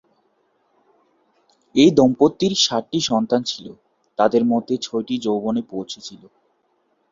[1.75, 3.65] এই দম্পতির সাতটি সন্তান ছিল,
[4.19, 6.21] তাদের মধ্যে ছয়টি যৌবনে পৌঁছেছিল।